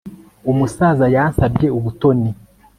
Umusaza 0.51 1.05
yansabye 1.15 1.67
ubutoni 1.77 2.29